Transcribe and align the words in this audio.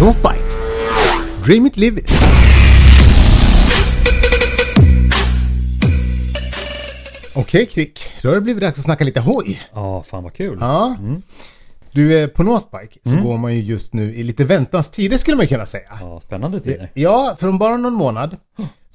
Northbike. 0.00 0.44
Dream 1.44 1.66
it, 1.66 1.76
live 1.76 2.00
it. 2.00 2.10
Okej 7.34 7.66
Krick, 7.66 8.00
då 8.22 8.28
har 8.28 8.34
det 8.34 8.40
blivit 8.40 8.62
dags 8.62 8.78
att 8.78 8.84
snacka 8.84 9.04
lite 9.04 9.20
hoj. 9.20 9.62
Ja, 9.74 10.02
fan 10.02 10.22
vad 10.22 10.34
kul. 10.34 10.58
Ja. 10.60 10.96
Du, 11.92 12.18
eh, 12.22 12.28
på 12.28 12.42
Northbike 12.42 12.98
så 13.04 13.16
går 13.16 13.38
man 13.38 13.54
ju 13.54 13.60
just 13.62 13.92
nu 13.94 14.14
i 14.14 14.24
lite 14.24 14.44
väntans 14.44 14.90
tider 14.90 15.18
skulle 15.18 15.36
man 15.36 15.46
kunna 15.46 15.66
säga. 15.66 15.88
Ja, 16.00 16.20
spännande 16.20 16.60
tider. 16.60 16.90
Ja, 16.94 17.36
för 17.40 17.48
om 17.48 17.58
bara 17.58 17.76
någon 17.76 17.92
månad 17.94 18.36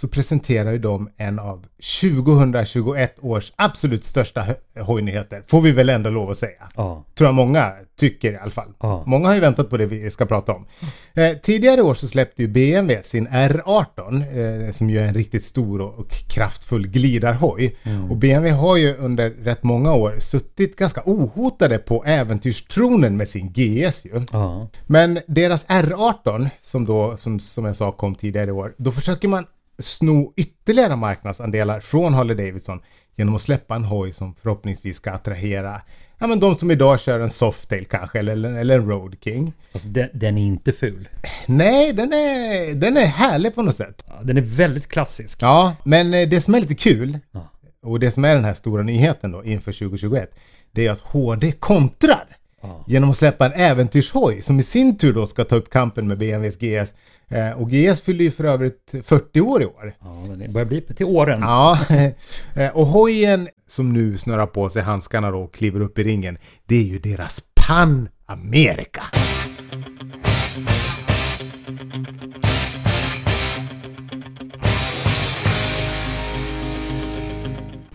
så 0.02 0.08
presenterar 0.08 0.72
ju 0.72 0.78
de 0.78 1.10
en 1.18 1.40
av 1.40 1.66
2021 2.02 3.16
års 3.22 3.52
absolut 3.56 4.06
största 4.06 4.46
hojnyheter. 4.80 5.44
Får 5.48 5.62
vi 5.62 5.72
väl 5.72 5.90
ändå 5.90 6.10
lov 6.10 6.32
att 6.32 6.38
säga. 6.38 6.70
Ja. 6.76 7.06
Tror 7.16 7.28
jag 7.28 7.36
många 7.36 7.74
tycker 8.00 8.34
i 8.34 8.38
alla 8.38 8.52
fall. 8.52 8.74
Ja. 8.80 9.04
Många 9.08 9.28
har 9.28 9.36
ju 9.36 9.42
väntat 9.42 9.70
på 9.70 9.78
det 9.78 9.86
vi 9.86 10.12
ska 10.12 10.26
prata 10.26 10.52
om. 10.52 10.66
Eh, 11.14 11.38
tidigare 11.38 11.78
i 11.78 11.82
år 11.82 11.94
så 11.94 12.08
släppte 12.08 12.42
ju 12.42 12.48
BMW 12.48 13.04
sin 13.04 13.28
R18 13.28 14.66
eh, 14.66 14.72
som 14.72 14.90
ju 14.90 15.00
är 15.00 15.08
en 15.08 15.14
riktigt 15.14 15.44
stor 15.44 15.82
och, 15.82 16.00
och 16.00 16.10
kraftfull 16.10 16.88
glidarhoj. 16.88 17.78
Och 18.10 18.18
BMW 18.18 18.52
har 18.52 18.78
ju 18.78 18.96
under 18.96 19.30
rätt 19.30 19.64
många 19.64 19.94
år 19.94 20.16
suttit 20.20 20.76
ganska 20.76 21.02
ohotade 21.06 21.78
på 21.78 22.04
äventyrstronen 22.06 23.18
med 23.18 23.30
sin 23.30 23.54
GS 23.54 24.06
ju. 24.06 24.26
Ja. 24.32 24.68
Men 24.88 25.20
deras 25.28 25.66
R18 25.66 26.50
som 26.62 26.86
då, 26.86 27.18
som, 27.18 27.40
som 27.40 27.66
jag 27.66 27.76
sa, 27.76 27.92
kom 27.92 28.16
tidigare 28.16 28.50
i 28.50 28.54
år, 28.54 28.74
då 28.78 28.92
försöker 28.92 29.28
man 29.28 29.46
sno 29.82 30.34
ytterligare 30.38 30.96
marknadsandelar 30.96 31.80
från 31.80 32.14
Harley 32.14 32.36
Davidson 32.36 32.80
genom 33.16 33.36
att 33.36 33.42
släppa 33.42 33.76
en 33.76 33.86
hoj 33.86 34.14
som 34.14 34.36
förhoppningsvis 34.36 34.96
ska 34.98 35.12
attrahera 35.12 35.82
ja, 36.20 36.28
men 36.28 36.40
de 36.40 36.56
som 36.56 36.72
idag 36.72 37.00
kör 37.00 37.20
en 37.20 37.30
Softail 37.30 37.86
kanske, 37.86 38.20
eller, 38.20 38.54
eller 38.54 38.76
en 38.78 38.90
Road 38.90 39.16
King. 39.24 39.54
Alltså, 39.74 39.88
den, 39.88 40.10
den 40.14 40.38
är 40.38 40.42
inte 40.42 40.72
ful. 40.72 41.10
Nej, 41.46 41.94
den 41.94 42.14
är, 42.14 42.74
den 42.74 42.98
är 42.98 43.06
härlig 43.06 43.56
på 43.56 43.62
något 43.62 43.76
sätt. 43.76 44.04
Ja, 44.08 44.14
Den 44.24 44.38
är 44.38 44.42
väldigt 44.42 44.88
klassisk. 44.88 45.42
Ja, 45.42 45.76
men 45.84 46.14
eh, 46.14 46.30
det 46.30 46.42
som 46.42 46.56
är 46.56 46.62
lite 46.62 46.76
kul, 46.76 47.20
Ja. 47.32 47.48
och 47.84 48.00
det 48.00 48.12
som 48.12 48.26
är 48.26 48.36
den 48.36 48.46
här 48.46 48.54
stora 48.54 48.84
nyheten 48.84 49.32
då 49.32 49.44
inför 49.44 49.72
2021, 49.72 50.36
det 50.72 50.88
är 50.88 50.92
att 50.92 51.00
HD 51.00 51.52
kontrar 51.52 52.38
Ja. 52.62 52.84
genom 52.88 53.10
att 53.10 53.18
släppa 53.18 53.46
en 53.46 53.52
äventyrshoj 53.52 54.42
som 54.42 54.60
i 54.60 54.64
sin 54.64 54.98
tur 54.98 55.14
då 55.14 55.28
ska 55.28 55.44
ta 55.44 55.56
upp 55.56 55.70
kampen 55.70 56.08
med 56.08 56.18
BMWs 56.18 56.58
GS. 56.58 56.94
Eh, 57.28 57.52
och 57.52 57.72
GS 57.72 58.02
fyller 58.02 58.24
ju 58.24 58.32
för 58.32 58.44
övrigt 58.44 58.94
40 59.04 59.42
år 59.42 59.62
i 59.62 59.66
år. 59.66 59.94
Ja, 60.00 60.36
den 60.36 60.54
börjar 60.54 60.66
bli 60.66 60.82
till 60.82 61.06
åren. 61.06 61.40
Ja, 61.42 61.80
eh, 62.56 62.72
och 62.74 62.86
hojen 62.86 63.48
som 63.68 63.94
nu 63.94 64.18
snurrar 64.18 64.46
på 64.46 64.70
sig 64.70 64.82
handskarna 64.82 65.32
då 65.32 65.40
och 65.40 65.54
kliver 65.54 65.82
upp 65.82 66.00
i 66.00 66.04
ringen, 66.04 66.38
det 66.66 66.76
är 66.76 66.84
ju 66.84 67.00
deras 67.00 67.44
Pan 67.68 68.10
America. 68.26 69.04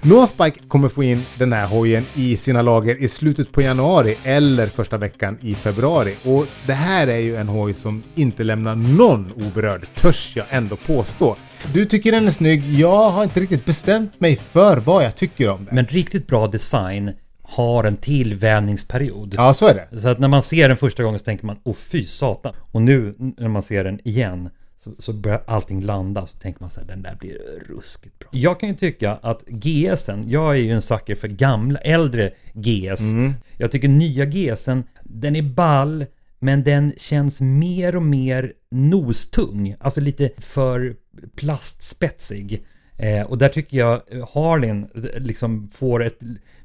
Northbike 0.08 0.60
kommer 0.68 0.88
få 0.88 1.02
in 1.02 1.22
den 1.38 1.52
här 1.52 1.66
hojen 1.66 2.04
i 2.14 2.36
sina 2.36 2.62
lager 2.62 3.02
i 3.02 3.08
slutet 3.08 3.52
på 3.52 3.62
januari 3.62 4.16
eller 4.24 4.66
första 4.66 4.98
veckan 4.98 5.38
i 5.40 5.54
februari. 5.54 6.14
Och 6.24 6.46
det 6.66 6.72
här 6.72 7.06
är 7.06 7.18
ju 7.18 7.36
en 7.36 7.48
hoj 7.48 7.74
som 7.74 8.02
inte 8.14 8.44
lämnar 8.44 8.76
någon 8.76 9.32
oberörd, 9.32 9.86
törs 9.94 10.32
jag 10.36 10.46
ändå 10.50 10.76
påstå. 10.76 11.36
Du 11.72 11.86
tycker 11.86 12.12
den 12.12 12.26
är 12.26 12.30
snygg, 12.30 12.74
jag 12.74 13.10
har 13.10 13.24
inte 13.24 13.40
riktigt 13.40 13.64
bestämt 13.64 14.20
mig 14.20 14.36
för 14.36 14.76
vad 14.76 15.04
jag 15.04 15.16
tycker 15.16 15.48
om 15.48 15.64
den. 15.64 15.74
Men 15.74 15.86
riktigt 15.86 16.26
bra 16.26 16.46
design 16.46 17.12
har 17.42 17.84
en 17.84 17.96
tillvänjningsperiod. 17.96 19.34
Ja, 19.36 19.54
så 19.54 19.66
är 19.66 19.74
det. 19.74 20.00
Så 20.00 20.08
att 20.08 20.18
när 20.18 20.28
man 20.28 20.42
ser 20.42 20.68
den 20.68 20.76
första 20.76 21.02
gången 21.02 21.18
så 21.18 21.24
tänker 21.24 21.46
man, 21.46 21.56
åh 21.64 21.74
fy 21.74 22.04
satan. 22.04 22.54
Och 22.72 22.82
nu 22.82 23.14
när 23.38 23.48
man 23.48 23.62
ser 23.62 23.84
den 23.84 24.00
igen 24.08 24.50
så, 24.78 24.94
så 24.98 25.12
börjar 25.12 25.42
allting 25.46 25.80
landa. 25.80 26.26
Så 26.26 26.38
tänker 26.38 26.60
man 26.60 26.70
så 26.70 26.80
här, 26.80 26.86
den 26.86 27.02
där 27.02 27.16
blir 27.20 27.38
ruskigt 27.68 28.18
bra. 28.18 28.28
Jag 28.32 28.60
kan 28.60 28.68
ju 28.68 28.74
tycka 28.74 29.12
att 29.22 29.44
GSen, 29.46 30.30
jag 30.30 30.52
är 30.52 30.60
ju 30.60 30.70
en 30.70 30.82
sucker 30.82 31.14
för 31.14 31.28
gamla, 31.28 31.78
äldre 31.78 32.32
GS. 32.54 33.12
Jag 33.58 33.72
tycker 33.72 33.88
nya 33.88 34.24
GSen, 34.24 34.84
den 35.04 35.36
är 35.36 35.42
ball. 35.42 36.06
Men 36.38 36.64
den 36.64 36.92
känns 36.98 37.40
mer 37.40 37.96
och 37.96 38.02
mer 38.02 38.52
nostung. 38.70 39.76
Alltså 39.80 40.00
lite 40.00 40.30
för 40.38 40.96
plastspetsig. 41.36 42.66
Eh, 42.98 43.22
och 43.26 43.38
där 43.38 43.48
tycker 43.48 43.76
jag 43.76 43.92
eh, 44.10 44.28
Harlin 44.34 44.86
eh, 44.94 45.20
liksom 45.20 45.68
får 45.74 46.04
ett 46.04 46.18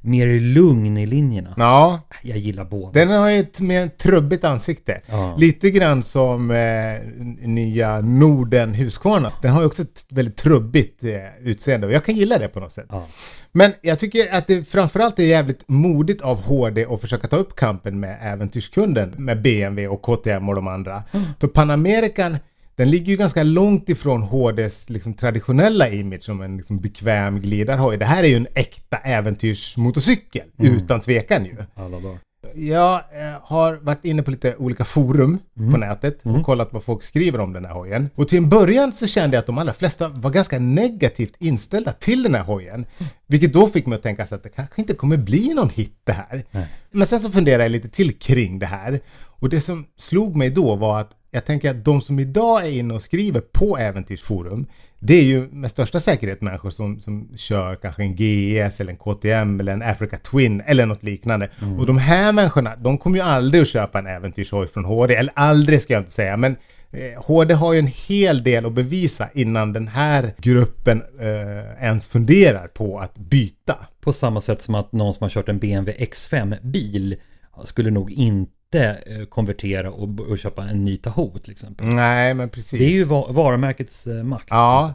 mer 0.03 0.39
lugn 0.39 0.97
i 0.97 1.05
linjerna. 1.05 1.53
Ja, 1.57 2.01
Jag 2.23 2.37
gillar 2.37 2.65
båda. 2.65 2.99
den 2.99 3.09
har 3.09 3.29
ju 3.29 3.39
ett 3.39 3.61
mer 3.61 3.87
trubbigt 3.87 4.43
ansikte. 4.43 5.01
Ja. 5.05 5.35
Lite 5.37 5.71
grann 5.71 6.03
som 6.03 6.51
eh, 6.51 7.47
nya 7.47 8.01
Norden 8.01 8.73
Husqvarna. 8.73 9.31
Den 9.41 9.51
har 9.51 9.61
ju 9.61 9.67
också 9.67 9.81
ett 9.81 10.05
väldigt 10.09 10.37
trubbigt 10.37 11.03
eh, 11.03 11.09
utseende 11.47 11.87
och 11.87 11.93
jag 11.93 12.05
kan 12.05 12.15
gilla 12.15 12.37
det 12.39 12.47
på 12.47 12.59
något 12.59 12.71
sätt. 12.71 12.85
Ja. 12.89 13.05
Men 13.51 13.71
jag 13.81 13.99
tycker 13.99 14.33
att 14.33 14.47
det 14.47 14.69
framförallt 14.69 15.19
är 15.19 15.23
jävligt 15.23 15.63
modigt 15.67 16.21
av 16.21 16.41
HD 16.41 16.85
att 16.89 17.01
försöka 17.01 17.27
ta 17.27 17.35
upp 17.35 17.55
kampen 17.55 17.99
med 17.99 18.17
äventyrskunden 18.21 19.13
med 19.17 19.41
BMW 19.41 19.87
och 19.87 20.01
KTM 20.01 20.49
och 20.49 20.55
de 20.55 20.67
andra. 20.67 21.03
För 21.39 21.47
Panamerican 21.47 22.37
den 22.81 22.91
ligger 22.91 23.11
ju 23.11 23.17
ganska 23.17 23.43
långt 23.43 23.89
ifrån 23.89 24.21
HDs 24.21 24.89
liksom, 24.89 25.13
traditionella 25.13 25.89
image 25.89 26.23
som 26.23 26.41
en 26.41 26.57
liksom, 26.57 26.79
bekväm 26.79 27.39
glidarhoj. 27.39 27.97
Det 27.97 28.05
här 28.05 28.23
är 28.23 28.27
ju 28.27 28.35
en 28.35 28.47
äkta 28.55 28.97
äventyrsmotorcykel, 28.97 30.47
utan 30.57 31.01
tvekan 31.01 31.45
ju. 31.45 31.55
Alla 31.75 31.99
dagar. 31.99 32.19
Jag 32.55 32.95
eh, 32.95 33.41
har 33.41 33.75
varit 33.75 34.05
inne 34.05 34.23
på 34.23 34.31
lite 34.31 34.55
olika 34.55 34.85
forum 34.85 35.39
på 35.71 35.77
nätet 35.77 36.19
och 36.23 36.45
kollat 36.45 36.73
vad 36.73 36.83
folk 36.83 37.03
skriver 37.03 37.39
om 37.39 37.53
den 37.53 37.65
här 37.65 37.73
hojen. 37.73 38.09
Och 38.15 38.27
till 38.27 38.37
en 38.37 38.49
början 38.49 38.93
så 38.93 39.07
kände 39.07 39.35
jag 39.37 39.39
att 39.41 39.47
de 39.47 39.57
allra 39.57 39.73
flesta 39.73 40.09
var 40.09 40.29
ganska 40.29 40.59
negativt 40.59 41.35
inställda 41.39 41.91
till 41.91 42.23
den 42.23 42.35
här 42.35 42.43
hojen. 42.43 42.85
Vilket 43.27 43.53
då 43.53 43.67
fick 43.67 43.85
mig 43.85 43.95
att 43.95 44.03
tänka 44.03 44.25
så 44.25 44.35
att 44.35 44.43
det 44.43 44.49
kanske 44.49 44.81
inte 44.81 44.93
kommer 44.93 45.17
bli 45.17 45.53
någon 45.53 45.69
hit 45.69 45.95
det 46.03 46.13
här. 46.13 46.43
Men 46.91 47.07
sen 47.07 47.19
så 47.19 47.31
funderade 47.31 47.63
jag 47.63 47.71
lite 47.71 47.89
till 47.89 48.19
kring 48.19 48.59
det 48.59 48.65
här. 48.65 48.99
Och 49.41 49.49
det 49.49 49.61
som 49.61 49.85
slog 49.97 50.35
mig 50.35 50.49
då 50.49 50.75
var 50.75 50.99
att 50.99 51.17
jag 51.31 51.45
tänker 51.45 51.69
att 51.69 51.85
de 51.85 52.01
som 52.01 52.19
idag 52.19 52.65
är 52.65 52.71
inne 52.71 52.93
och 52.93 53.01
skriver 53.01 53.41
på 53.41 53.77
Äventyrsforum, 53.77 54.65
det 54.99 55.13
är 55.13 55.23
ju 55.23 55.47
med 55.51 55.71
största 55.71 55.99
säkerhet 55.99 56.41
människor 56.41 56.69
som, 56.69 56.99
som 56.99 57.29
kör 57.35 57.75
kanske 57.75 58.03
en 58.03 58.15
GS 58.15 58.79
eller 58.79 58.91
en 58.91 58.97
KTM 58.97 59.59
eller 59.59 59.73
en 59.73 59.81
Africa 59.81 60.17
Twin 60.17 60.61
eller 60.65 60.85
något 60.85 61.03
liknande. 61.03 61.49
Och 61.79 61.85
de 61.85 61.97
här 61.97 62.31
människorna, 62.31 62.75
de 62.75 62.97
kommer 62.97 63.17
ju 63.17 63.23
aldrig 63.23 63.61
att 63.61 63.67
köpa 63.67 63.99
en 63.99 64.07
äventyrshoj 64.07 64.67
från 64.67 64.85
HD, 64.85 65.15
eller 65.15 65.33
aldrig 65.35 65.81
ska 65.81 65.93
jag 65.93 66.01
inte 66.01 66.11
säga, 66.11 66.37
men 66.37 66.55
eh, 66.91 67.23
HD 67.23 67.53
har 67.53 67.73
ju 67.73 67.79
en 67.79 67.91
hel 68.07 68.43
del 68.43 68.65
att 68.65 68.73
bevisa 68.73 69.29
innan 69.33 69.73
den 69.73 69.87
här 69.87 70.33
gruppen 70.37 71.03
eh, 71.19 71.85
ens 71.85 72.07
funderar 72.07 72.67
på 72.67 72.99
att 72.99 73.17
byta. 73.17 73.75
På 74.01 74.13
samma 74.13 74.41
sätt 74.41 74.61
som 74.61 74.75
att 74.75 74.91
någon 74.91 75.13
som 75.13 75.23
har 75.23 75.29
kört 75.29 75.49
en 75.49 75.57
BMW 75.57 76.05
X5-bil 76.05 77.15
skulle 77.63 77.91
nog 77.91 78.11
inte 78.11 78.60
eh, 78.79 79.25
konvertera 79.29 79.91
och, 79.91 80.19
och 80.19 80.37
köpa 80.39 80.63
en 80.63 80.85
ny 80.85 80.97
Tahoe 80.97 81.39
till 81.39 81.51
exempel. 81.51 81.87
Nej, 81.87 82.33
men 82.33 82.49
precis. 82.49 82.79
Det 82.79 82.85
är 82.85 82.89
ju 82.93 83.03
va- 83.03 83.27
varumärkets 83.31 84.07
eh, 84.07 84.23
makt. 84.23 84.47
Ja, 84.49 84.93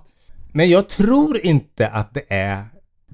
men 0.53 0.69
jag 0.71 0.89
tror 0.89 1.39
inte 1.47 1.89
att 1.89 2.15
det 2.15 2.23
är 2.29 2.65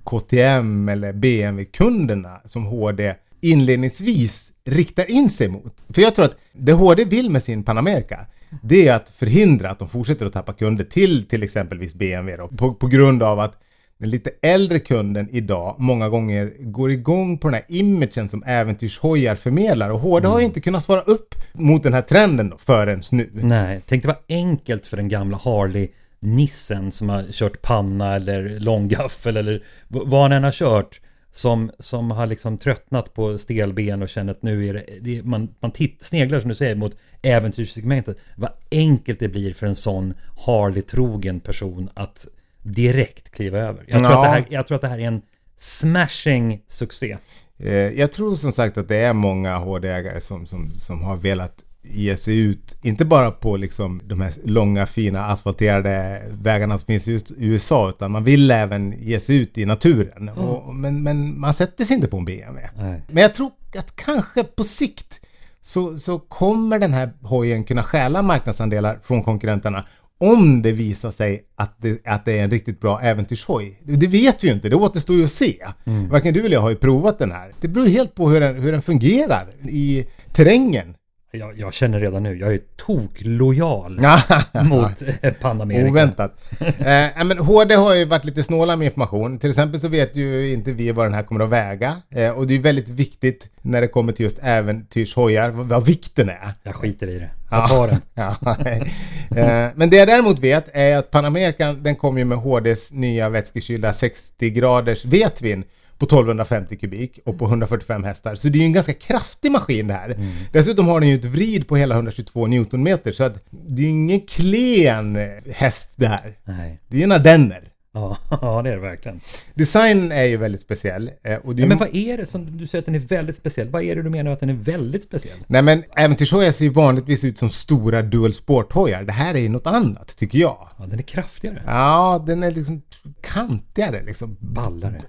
KTM 0.05 0.89
eller 0.89 1.13
BMW-kunderna 1.13 2.41
som 2.45 2.65
HD 2.67 3.15
inledningsvis 3.41 4.53
riktar 4.65 5.11
in 5.11 5.31
sig 5.31 5.49
mot. 5.49 5.77
För 5.89 6.03
jag 6.03 6.15
tror 6.15 6.25
att 6.25 6.37
det 6.53 6.73
HD 6.73 7.05
vill 7.05 7.31
med 7.31 7.43
sin 7.43 7.63
Panamerika, 7.65 8.27
det 8.63 8.89
är 8.89 8.95
att 8.95 9.09
förhindra 9.11 9.71
att 9.71 9.79
de 9.79 9.89
fortsätter 9.89 10.27
att 10.27 10.33
tappa 10.33 10.53
kunder 10.53 10.85
till 10.85 11.27
till 11.29 11.43
exempelvis 11.43 11.95
BMW 11.95 12.37
då, 12.43 12.57
på, 12.57 12.75
på 12.75 12.87
grund 12.87 13.23
av 13.23 13.41
att 13.41 13.55
den 14.03 14.11
lite 14.11 14.31
äldre 14.43 14.79
kunden 14.79 15.29
idag 15.33 15.77
många 15.79 16.09
gånger 16.09 16.53
går 16.59 16.91
igång 16.91 17.39
på 17.39 17.49
den 17.49 17.55
här 17.55 17.65
imagen 17.69 18.29
som 18.29 18.43
äventyrshojar 18.47 19.35
förmedlar 19.35 19.91
och 19.91 20.01
HD 20.01 20.29
har 20.29 20.39
ju 20.39 20.45
inte 20.45 20.61
kunnat 20.61 20.85
svara 20.85 21.01
upp 21.01 21.35
mot 21.53 21.83
den 21.83 21.95
här 21.95 22.03
trenden 22.03 22.51
då 22.51 22.59
förrän 22.59 23.03
nu. 23.13 23.31
Nej, 23.33 23.83
tänk 23.87 24.03
det 24.03 24.09
var 24.09 24.19
enkelt 24.29 24.87
för 24.87 24.97
den 24.97 25.09
gamla 25.09 25.37
Harley-nissen 25.37 26.93
som 26.93 27.09
har 27.09 27.25
kört 27.33 27.63
panna 27.63 28.15
eller 28.15 28.61
långgaffel 28.61 29.37
eller 29.37 29.65
vad 29.89 30.23
han 30.23 30.33
än 30.33 30.45
har 30.45 30.53
kört. 30.53 31.01
Som, 31.35 31.71
som 31.79 32.11
har 32.11 32.27
liksom 32.27 32.59
tröttnat 32.59 33.15
på 33.15 33.39
stelben 33.39 34.03
och 34.03 34.09
känner 34.09 34.33
att 34.33 34.43
nu 34.43 34.69
är 34.69 34.75
det, 34.75 34.85
det 35.01 35.23
man, 35.23 35.55
man 35.61 35.71
titt, 35.71 35.97
sneglar 36.01 36.41
som 36.41 36.49
du 36.49 36.55
säger 36.55 36.75
mot 36.75 36.97
äventyrssegmentet. 37.23 38.19
Vad 38.37 38.51
enkelt 38.71 39.21
det 39.21 39.29
blir 39.29 39.55
för 39.55 39.67
en 39.67 39.75
sån 39.75 40.15
Harley-trogen 40.47 41.41
person 41.41 41.91
att 41.95 42.27
direkt 42.63 43.31
kliva 43.31 43.59
över. 43.59 43.85
Jag 43.89 43.99
tror, 43.99 44.13
Ja. 44.13 44.19
att, 44.19 44.25
det 44.25 44.29
här, 44.29 44.45
jag 44.51 44.67
tror 44.67 44.77
att 44.77 44.83
det 44.83 44.89
här 44.89 44.99
är 44.99 45.07
en 45.07 45.23
smashing 45.57 46.61
succé. 46.67 47.17
Eh, 47.59 47.73
Jag 47.75 48.13
tror 48.13 48.37
som 48.37 48.53
sagt 48.53 48.79
att 48.79 48.89
det 48.89 48.97
är 48.97 49.13
många 49.13 49.57
HD-ägare 49.59 50.21
som, 50.21 50.47
som, 50.47 50.71
som 50.75 51.03
har 51.03 51.17
velat 51.17 51.65
ge 51.85 52.17
sig 52.17 52.39
ut, 52.39 52.77
inte 52.83 53.05
bara 53.05 53.31
på 53.31 53.57
liksom 53.57 54.01
de 54.05 54.21
här 54.21 54.33
långa 54.45 54.87
fina 54.87 55.27
asfalterade 55.27 56.23
vägarna 56.31 56.79
som 56.79 56.87
finns 56.87 57.09
i 57.09 57.13
US- 57.13 57.31
i 57.39 57.47
USA, 57.47 57.89
utan 57.89 58.11
man 58.11 58.25
vill 58.25 58.51
även 58.51 58.95
ge 58.99 59.21
sig 59.21 59.37
ut 59.37 59.59
i 59.59 59.65
naturen. 59.67 60.29
Och, 60.29 60.75
men, 60.75 61.03
men 61.03 61.41
man 61.41 61.55
sätter 61.55 61.85
sig 61.85 61.95
inte 61.97 62.09
på 62.09 62.17
en 62.17 62.25
BMW. 62.25 62.69
Nej. 62.77 63.03
Men 63.09 63.23
jag 63.23 63.35
tror 63.35 63.51
att 63.79 63.97
kanske 63.97 64.45
på 64.45 64.65
sikt 64.65 65.21
så, 65.63 65.99
så 65.99 66.19
kommer 66.19 66.79
den 66.79 66.93
här 66.93 67.11
hojen 67.23 67.65
kunna 67.65 67.83
stjäla 67.83 68.23
marknadsandelar 68.23 68.99
från 69.03 69.23
konkurrenterna 69.23 69.87
om 70.23 70.63
det 70.63 70.73
visar 70.73 71.11
sig 71.11 71.45
att 71.57 71.77
det, 71.79 72.07
att 72.07 72.25
det 72.25 72.39
är 72.39 72.45
en 72.45 72.51
riktigt 72.51 72.81
bra 72.81 73.01
äventyrshoj. 73.01 73.81
Det, 73.85 74.07
vet 74.07 74.45
vi 74.45 74.49
ju 74.49 74.55
inte, 74.55 74.69
det 74.69 74.77
återstår 74.77 75.17
ju 75.17 75.25
att 75.25 75.33
se. 75.33 75.57
Mm. 75.85 76.09
Varken 76.09 76.35
du 76.35 76.41
eller 76.41 76.57
jag 76.57 76.61
har 76.61 76.71
ju 76.71 76.77
provat 76.77 77.19
den 77.19 77.33
här. 77.33 77.53
Det 77.61 77.69
beror 77.69 77.87
helt 77.87 78.15
på 78.15 78.31
hur 78.31 78.41
den, 78.41 78.63
hur 78.63 78.73
den 78.73 78.83
fungerar 78.83 79.47
i 79.69 80.07
terrängen. 80.33 80.95
Jag, 81.35 81.59
jag, 81.59 81.75
känner 81.75 82.01
redan 82.01 82.23
nu, 82.23 82.39
jag 82.39 82.55
är 82.55 82.61
toklojal 82.77 84.01
mot 84.65 85.03
Panamerika. 85.41 85.91
Oväntat. 85.91 86.51
eh, 86.61 87.25
men 87.25 87.39
HD 87.39 87.75
har 87.75 87.95
ju 87.95 88.05
varit 88.05 88.25
lite 88.25 88.43
snåla 88.43 88.77
med 88.77 88.85
information. 88.85 89.39
Till 89.39 89.51
exempel 89.51 89.81
så 89.81 89.89
vet 89.89 90.17
ju 90.17 90.53
inte 90.53 90.73
vi 90.73 90.93
vad 90.93 91.07
den 91.07 91.15
här 91.15 91.23
kommer 91.23 91.45
att 91.45 91.51
väga. 91.51 91.97
Eh, 92.11 92.31
och 92.31 92.47
det 92.47 92.55
är 92.55 92.59
väldigt 92.59 92.89
viktigt 92.89 93.49
när 93.63 93.81
det 93.81 93.89
kommer 93.89 94.13
till 94.13 94.25
just 94.25 94.39
äventyrshojar, 94.43 95.51
vad, 95.51 95.67
vad 95.67 95.87
vikten 95.87 96.29
är. 96.29 96.55
Jag 96.63 96.75
skiter 96.75 97.09
i 97.09 97.19
det. 97.19 97.31
Jag 97.51 97.69
tar 97.69 97.89
den. 97.89 98.01
eh, 99.45 99.71
men 99.75 99.91
det 99.91 99.97
jag 99.97 100.09
däremot 100.09 100.39
vet 100.39 100.69
är 100.73 100.97
att 100.97 101.11
Panamerika, 101.11 101.73
den 101.73 101.97
kommer 101.97 102.19
ju 102.19 102.25
med 102.25 102.39
HDs 102.39 102.93
nya 102.93 103.29
vätskekylda 103.29 103.93
60 103.93 104.51
graders 104.51 105.05
vetvin 105.05 105.65
på 106.03 106.07
1250 106.07 106.77
kubik 106.77 107.19
och 107.25 107.39
på 107.39 107.45
145 107.45 108.05
hästar. 108.05 108.35
Så 108.35 108.49
det 108.49 108.59
är 108.59 108.61
ju 108.61 108.67
en 108.67 108.73
ganska 108.73 108.93
kraftig 108.93 109.51
maskin 109.51 109.87
det 109.87 109.95
här. 109.95 110.11
Mm. 110.11 110.33
Dessutom 110.53 110.87
har 110.87 111.01
den 111.01 111.09
ju 111.09 111.15
ett 111.15 111.25
vrid 111.25 111.69
på 111.69 111.77
hela 111.77 111.95
122 111.95 112.47
Newtonmeter 112.47 113.13
så 113.13 113.25
att 113.25 113.45
det 113.51 113.83
är 113.83 113.85
ju 113.85 113.91
ingen 113.91 114.21
klen 114.21 115.19
häst 115.53 115.93
det 115.97 116.07
här. 116.07 116.35
Nej. 116.45 116.81
Det 116.89 117.01
är 117.01 117.05
en 117.05 117.13
ardenner. 117.13 117.72
Ja, 118.41 118.63
det 118.63 118.71
är 118.71 118.75
det 118.75 118.81
verkligen. 118.81 119.21
Design 119.55 120.13
är 120.13 120.25
ju 120.25 120.37
väldigt 120.37 120.61
speciell. 120.61 121.11
Eh, 121.23 121.37
och 121.37 121.55
det 121.55 121.63
ja, 121.63 121.69
men 121.69 121.79
vad 121.79 121.97
är 121.97 122.17
det 122.17 122.27
som 122.27 122.59
du 122.59 122.67
säger 122.67 122.83
att 122.83 122.87
den 122.87 122.95
är 122.95 122.99
väldigt 122.99 123.37
speciell? 123.37 123.69
Vad 123.69 123.83
är 123.83 123.97
det 123.97 124.03
du 124.03 124.11
menar 124.11 124.31
att 124.31 124.41
den 124.41 124.51
är 124.51 124.55
väldigt 124.55 125.05
speciell? 125.05 125.39
Nej 125.47 125.63
men 125.63 125.85
äventyrshojar 125.97 126.53
ser 126.53 126.65
ju 126.65 126.71
vanligtvis 126.71 127.25
ut 127.25 127.39
som 127.39 127.51
stora 127.51 128.03
dual 128.03 128.33
sport-hojar. 128.33 129.03
Det 129.03 129.13
här 129.13 129.35
är 129.35 129.39
ju 129.39 129.49
något 129.49 129.67
annat, 129.67 130.17
tycker 130.17 130.39
jag. 130.39 130.69
Ja, 130.79 130.87
den 130.87 130.99
är 130.99 131.03
kraftigare. 131.03 131.63
Ja, 131.67 132.25
den 132.27 132.43
är 132.43 132.51
liksom 132.51 132.83
kantigare 133.21 134.03
liksom. 134.05 134.37
Ballare. 134.41 135.03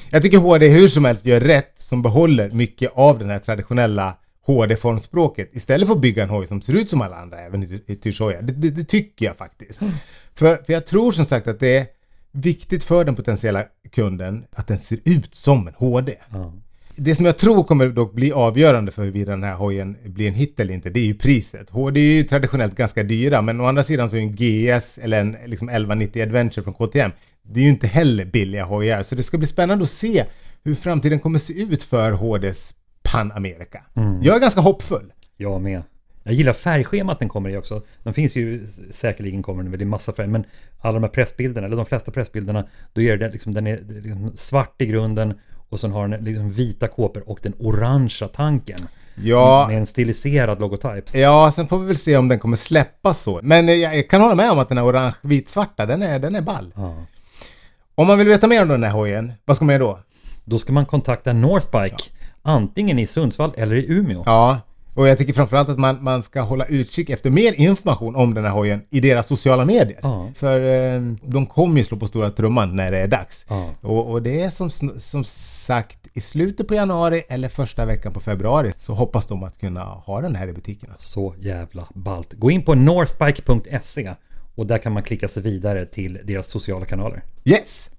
jag 0.10 0.22
tycker 0.22 0.38
HD 0.38 0.68
hur 0.68 0.88
som 0.88 1.06
helst 1.06 1.26
gör 1.26 1.40
rätt 1.40 1.72
som 1.76 2.02
behåller 2.02 2.50
mycket 2.50 2.92
av 2.96 3.20
den 3.20 3.30
här 3.30 3.40
traditionella 3.40 4.18
HD-formspråket 4.46 5.50
istället 5.54 5.88
för 5.88 5.96
att 5.96 6.02
bygga 6.02 6.24
en 6.24 6.30
hoj 6.30 6.48
som 6.48 6.62
ser 6.62 6.74
ut 6.74 6.90
som 6.90 7.02
alla 7.02 7.16
andra 7.16 7.40
äventyrshojar. 7.40 8.42
Det, 8.42 8.54
det, 8.54 8.70
det 8.70 8.84
tycker 8.84 9.26
jag 9.26 9.38
faktiskt. 9.38 9.80
För, 10.36 10.56
för 10.66 10.74
jag 10.74 10.86
tror 10.86 11.12
som 11.12 11.26
sagt 11.26 11.48
att 11.48 11.60
det 11.60 11.78
är 11.78 11.88
viktigt 12.32 12.84
för 12.84 13.06
den 13.06 13.16
potentiella 13.16 13.64
kunden 13.92 14.46
att 14.52 14.68
den 14.68 14.80
ser 14.80 15.00
ut 15.04 15.36
som 15.36 15.68
en 15.68 15.74
HD. 15.74 16.16
Mm. 16.34 16.52
Det 16.96 17.16
som 17.16 17.26
jag 17.26 17.38
tror 17.38 17.64
kommer 17.64 17.88
dock 17.88 18.14
bli 18.14 18.32
avgörande 18.32 18.92
för 18.92 19.02
huruvida 19.02 19.32
den 19.32 19.44
här 19.44 19.56
hojen 19.56 19.98
blir 20.06 20.28
en 20.28 20.34
hit 20.34 20.60
eller 20.60 20.74
inte, 20.74 20.90
det 20.90 21.00
är 21.00 21.06
ju 21.06 21.14
priset. 21.14 21.70
HD 21.70 22.00
är 22.00 22.18
ju 22.18 22.24
traditionellt 22.24 22.76
ganska 22.76 23.04
dyra, 23.04 23.42
men 23.42 23.62
å 23.62 23.66
andra 23.66 23.84
sidan 23.84 24.10
så 24.10 24.16
är 24.16 24.20
en 24.20 24.36
GS 24.36 24.98
eller 24.98 25.22
en 25.22 25.32
liksom 25.46 25.70
1190 25.70 26.24
Adventure 26.24 26.64
från 26.64 26.74
KTM, 26.74 27.12
det 27.42 27.60
är 27.60 27.64
ju 27.64 27.70
inte 27.70 27.88
heller 27.88 28.26
billiga 28.26 28.66
hojar. 28.66 29.04
Så 29.04 29.16
det 29.16 29.24
ska 29.24 29.38
bli 29.38 29.48
spännande 29.48 29.84
att 29.84 29.90
se 29.90 30.26
hur 30.64 30.76
framtiden 30.76 31.20
kommer 31.20 31.40
se 31.40 31.62
ut 31.62 31.84
för 31.84 32.12
HDs 32.12 32.74
Panamerika. 33.12 33.84
Mm. 33.96 34.24
Jag 34.24 34.36
är 34.36 34.40
ganska 34.40 34.62
hoppfull. 34.62 35.14
Jag 35.38 35.62
med. 35.62 35.84
Jag 36.24 36.34
gillar 36.34 36.54
färgschemat 36.54 37.20
den 37.20 37.30
kommer 37.30 37.50
i 37.50 37.58
också. 37.58 37.82
De 38.04 38.14
finns 38.14 38.36
ju 38.36 38.68
säkerligen 38.92 39.44
kommer 39.44 39.64
den 39.64 39.72
väl 39.72 39.82
i 39.82 39.86
massa 39.86 40.14
färger, 40.14 40.30
men 40.30 40.44
alla 40.80 40.94
de 40.94 41.04
här 41.04 41.10
pressbilderna, 41.10 41.68
eller 41.68 41.78
de 41.78 41.86
flesta 41.86 42.12
pressbilderna, 42.12 42.66
då 42.94 43.02
är 43.02 43.18
det 43.18 43.30
liksom, 43.30 43.54
den 43.54 43.68
är 43.68 43.80
liksom 43.88 44.32
svart 44.36 44.82
i 44.82 44.86
grunden 44.86 45.34
och 45.70 45.80
sen 45.80 45.92
har 45.92 46.08
den 46.08 46.24
liksom 46.24 46.50
vita 46.50 46.88
kåpor 46.88 47.30
och 47.30 47.40
den 47.42 47.54
orangea 47.60 48.28
tanken. 48.28 48.80
Ja. 49.24 49.66
Med 49.68 49.78
en 49.78 49.86
stiliserad 49.86 50.60
logotyp. 50.60 51.16
Ja, 51.16 51.52
sen 51.52 51.68
får 51.68 51.80
vi 51.80 51.88
väl 51.88 51.98
se 51.98 52.18
om 52.18 52.28
den 52.28 52.40
kommer 52.40 52.58
släppas 52.58 53.22
så. 53.22 53.40
Men 53.44 53.80
jag 53.80 54.10
kan 54.10 54.22
hålla 54.22 54.36
med 54.36 54.52
om 54.52 54.60
att 54.60 54.70
den 54.70 54.78
här 54.78 54.86
orange-vit-svarta, 54.86 55.86
den 55.86 56.02
är, 56.02 56.20
den 56.20 56.36
är 56.36 56.42
ball. 56.42 56.74
Ja. 56.76 57.06
Om 57.96 58.08
man 58.08 58.18
vill 58.18 58.28
veta 58.28 58.48
mer 58.48 58.62
om 58.62 58.68
den 58.68 58.84
här 58.84 58.92
hojen, 58.92 59.34
vad 59.46 59.56
ska 59.56 59.66
man 59.66 59.76
göra 59.76 59.84
då? 59.84 60.00
Då 60.46 60.58
ska 60.58 60.74
man 60.74 60.86
kontakta 60.86 61.34
Northbike, 61.34 61.96
ja. 61.98 62.19
Antingen 62.50 63.00
i 63.00 63.08
Sundsvall 63.08 63.54
eller 63.58 63.76
i 63.76 63.86
Umeå. 63.92 64.24
Ja, 64.26 64.60
och 65.00 65.08
jag 65.08 65.18
tycker 65.18 65.34
framförallt 65.34 65.70
att 65.70 65.80
man, 65.80 66.04
man 66.04 66.24
ska 66.24 66.42
hålla 66.42 66.66
utkik 66.66 67.10
efter 67.10 67.30
mer 67.30 67.54
information 67.54 68.16
om 68.16 68.34
den 68.34 68.46
här 68.46 68.52
hojen 68.52 68.82
i 68.90 69.00
deras 69.00 69.28
sociala 69.28 69.66
medier. 69.66 70.00
Ja. 70.02 70.32
För 70.36 70.60
eh, 70.60 71.02
de 71.24 71.46
kommer 71.46 71.78
ju 71.78 71.84
slå 71.84 71.98
på 71.98 72.08
stora 72.08 72.30
trumman 72.30 72.76
när 72.76 72.92
det 72.92 72.98
är 72.98 73.08
dags. 73.08 73.46
Ja. 73.50 73.70
Och, 73.82 74.12
och, 74.12 74.22
det 74.22 74.42
är 74.42 74.50
som, 74.50 74.72
som 75.00 75.24
sagt 75.24 76.08
i 76.14 76.22
slutet 76.22 76.68
på 76.68 76.76
januari 76.76 77.24
eller 77.30 77.50
första 77.50 77.86
veckan 77.86 78.14
på 78.14 78.20
februari 78.20 78.74
så 78.78 78.94
hoppas 78.94 79.28
de 79.28 79.44
att 79.44 79.60
kunna 79.60 79.84
ha 79.84 80.22
den 80.22 80.36
här 80.36 80.48
i 80.48 80.54
butikerna. 80.54 80.94
Så 80.98 81.36
jävla 81.40 81.88
ballt. 81.94 82.34
Gå 82.34 82.52
in 82.52 82.62
på 82.62 82.76
northbike.se 82.76 84.14
och 84.56 84.68
där 84.68 84.78
kan 84.78 84.92
man 84.92 85.04
klicka 85.04 85.28
sig 85.28 85.44
vidare 85.44 85.86
till 85.86 86.20
deras 86.24 86.48
sociala 86.48 86.86
kanaler. 86.86 87.24
Yes! 87.46 87.90